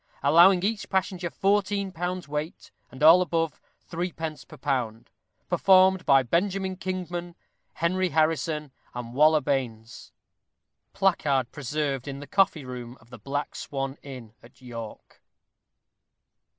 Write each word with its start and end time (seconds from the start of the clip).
Allowing 0.23 0.63
each 0.63 0.89
passenger 0.89 1.29
fourteen 1.29 1.91
pounds' 1.91 2.27
weight, 2.27 2.71
and 2.89 3.03
all 3.03 3.21
above, 3.21 3.61
three 3.81 4.11
pence 4.11 4.43
per 4.43 4.57
pound. 4.57 5.11
Performed 5.47 6.07
by 6.07 6.23
Benjamin 6.23 6.75
Kingman, 6.75 7.35
Henry 7.73 8.09
Harrison, 8.09 8.71
and 8.95 9.13
Waller 9.13 9.41
Baynes. 9.41 10.11
_Placard, 10.95 11.51
preserved 11.51 12.07
in 12.07 12.19
the 12.19 12.25
coffee 12.25 12.65
room, 12.65 12.97
of 12.99 13.11
the 13.11 13.19
Black 13.19 13.55
Swan 13.55 13.99
Inn 14.01 14.33
at 14.41 14.59
York. 14.59 15.21